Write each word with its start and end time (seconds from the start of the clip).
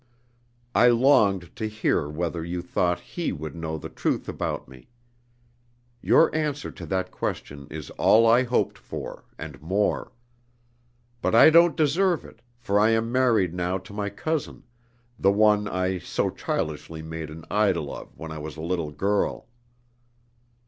I 0.73 0.87
longed 0.87 1.55
to 1.57 1.67
hear 1.67 2.09
whether 2.09 2.43
you 2.43 2.63
thought 2.63 2.99
he 2.99 3.31
would 3.31 3.55
know 3.55 3.77
the 3.77 3.87
truth 3.87 4.27
about 4.27 4.67
me. 4.67 4.89
Your 6.01 6.33
answer 6.33 6.71
to 6.71 6.87
that 6.87 7.11
question 7.11 7.67
is 7.69 7.91
all 8.01 8.25
I 8.25 8.41
hoped 8.41 8.79
for, 8.79 9.25
and 9.37 9.61
more. 9.61 10.11
But 11.21 11.35
I 11.35 11.51
don't 11.51 11.77
deserve 11.77 12.25
it, 12.25 12.41
for 12.57 12.79
I 12.79 12.89
am 12.89 13.11
married 13.11 13.53
now 13.53 13.77
to 13.77 13.93
my 13.93 14.09
cousin 14.09 14.63
the 15.19 15.31
one 15.31 15.67
I 15.67 15.99
so 15.99 16.31
childishly 16.31 17.03
made 17.03 17.29
an 17.29 17.45
idol 17.51 17.95
of 17.95 18.17
when 18.17 18.31
I 18.31 18.39
was 18.39 18.57
a 18.57 18.61
little 18.61 18.89
girl. 18.89 19.49